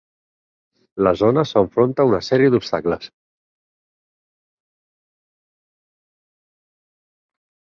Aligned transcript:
La 1.07 1.11
zona 1.19 1.41
s'enfronta 1.49 2.05
a 2.05 2.09
una 2.11 2.21
sèrie 2.27 2.51
d'obstacles. 2.55 3.11